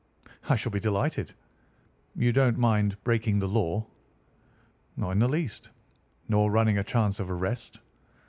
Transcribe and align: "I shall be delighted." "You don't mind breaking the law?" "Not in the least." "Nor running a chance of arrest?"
"I 0.49 0.55
shall 0.55 0.71
be 0.71 0.79
delighted." 0.79 1.31
"You 2.15 2.33
don't 2.33 2.57
mind 2.57 2.97
breaking 3.03 3.37
the 3.37 3.47
law?" 3.47 3.85
"Not 4.97 5.11
in 5.11 5.19
the 5.19 5.29
least." 5.29 5.69
"Nor 6.27 6.49
running 6.49 6.79
a 6.79 6.83
chance 6.83 7.19
of 7.19 7.29
arrest?" 7.29 7.77